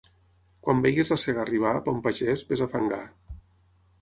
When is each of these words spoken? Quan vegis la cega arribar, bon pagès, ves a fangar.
Quan 0.67 0.79
vegis 0.85 1.11
la 1.13 1.17
cega 1.23 1.43
arribar, 1.43 1.75
bon 1.89 2.01
pagès, 2.09 2.47
ves 2.53 2.65
a 2.69 2.71
fangar. 2.73 3.03